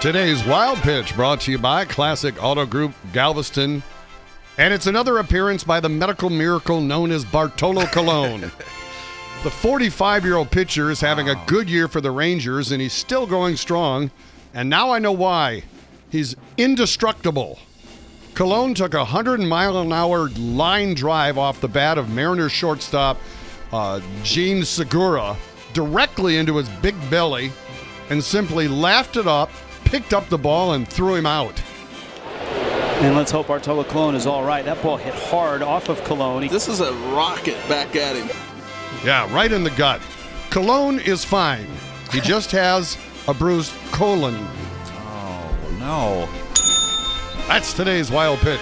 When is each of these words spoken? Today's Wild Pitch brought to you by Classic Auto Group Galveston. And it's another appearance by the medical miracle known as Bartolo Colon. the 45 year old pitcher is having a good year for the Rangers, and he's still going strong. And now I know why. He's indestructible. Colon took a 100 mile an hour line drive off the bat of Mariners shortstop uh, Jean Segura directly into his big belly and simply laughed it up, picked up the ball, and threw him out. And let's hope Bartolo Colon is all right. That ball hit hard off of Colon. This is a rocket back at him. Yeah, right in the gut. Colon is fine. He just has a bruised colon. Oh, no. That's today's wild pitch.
Today's 0.00 0.44
Wild 0.46 0.78
Pitch 0.78 1.16
brought 1.16 1.40
to 1.42 1.50
you 1.50 1.58
by 1.58 1.86
Classic 1.86 2.34
Auto 2.42 2.66
Group 2.66 2.92
Galveston. 3.14 3.82
And 4.58 4.72
it's 4.72 4.86
another 4.86 5.18
appearance 5.18 5.64
by 5.64 5.80
the 5.80 5.88
medical 5.88 6.28
miracle 6.28 6.82
known 6.82 7.10
as 7.10 7.24
Bartolo 7.24 7.86
Colon. 7.86 8.40
the 9.42 9.50
45 9.50 10.24
year 10.24 10.36
old 10.36 10.50
pitcher 10.50 10.90
is 10.90 11.00
having 11.00 11.30
a 11.30 11.42
good 11.46 11.70
year 11.70 11.88
for 11.88 12.02
the 12.02 12.10
Rangers, 12.10 12.72
and 12.72 12.80
he's 12.80 12.92
still 12.92 13.26
going 13.26 13.56
strong. 13.56 14.10
And 14.52 14.68
now 14.68 14.90
I 14.90 14.98
know 14.98 15.12
why. 15.12 15.64
He's 16.10 16.36
indestructible. 16.58 17.58
Colon 18.34 18.74
took 18.74 18.92
a 18.92 18.98
100 18.98 19.40
mile 19.40 19.78
an 19.80 19.92
hour 19.92 20.28
line 20.28 20.94
drive 20.94 21.38
off 21.38 21.62
the 21.62 21.68
bat 21.68 21.96
of 21.96 22.10
Mariners 22.10 22.52
shortstop 22.52 23.18
uh, 23.72 24.00
Jean 24.22 24.62
Segura 24.62 25.36
directly 25.72 26.36
into 26.36 26.58
his 26.58 26.68
big 26.80 26.94
belly 27.10 27.50
and 28.10 28.22
simply 28.22 28.68
laughed 28.68 29.16
it 29.16 29.26
up, 29.26 29.50
picked 29.86 30.12
up 30.12 30.28
the 30.28 30.38
ball, 30.38 30.74
and 30.74 30.86
threw 30.86 31.14
him 31.14 31.26
out. 31.26 31.62
And 33.00 33.14
let's 33.14 33.30
hope 33.30 33.48
Bartolo 33.48 33.84
Colon 33.84 34.14
is 34.14 34.26
all 34.26 34.44
right. 34.44 34.64
That 34.64 34.82
ball 34.82 34.96
hit 34.96 35.14
hard 35.14 35.62
off 35.62 35.88
of 35.88 36.02
Colon. 36.04 36.48
This 36.48 36.68
is 36.68 36.80
a 36.80 36.92
rocket 37.14 37.56
back 37.68 37.94
at 37.94 38.16
him. 38.16 38.28
Yeah, 39.04 39.32
right 39.34 39.52
in 39.52 39.64
the 39.64 39.70
gut. 39.70 40.00
Colon 40.50 40.98
is 41.00 41.24
fine. 41.24 41.66
He 42.10 42.20
just 42.20 42.50
has 42.52 42.96
a 43.28 43.34
bruised 43.34 43.72
colon. 43.92 44.34
Oh, 44.38 45.76
no. 45.78 46.28
That's 47.48 47.72
today's 47.74 48.10
wild 48.10 48.38
pitch. 48.38 48.60